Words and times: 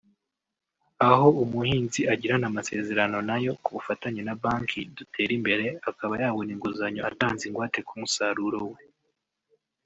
aho 1.09 1.27
umuhinzi 1.43 2.01
agirana 2.13 2.45
amasezerano 2.51 3.17
nayo 3.29 3.51
ku 3.63 3.69
bufatanye 3.75 4.21
na 4.25 4.35
banki 4.41 4.79
Duterimbere 4.97 5.65
akaba 5.89 6.13
yabona 6.21 6.49
inguzanyo 6.55 7.01
atanze 7.09 7.43
ingwate 7.45 7.79
ku 7.87 7.93
musaruro 8.01 8.59
we 8.73 8.81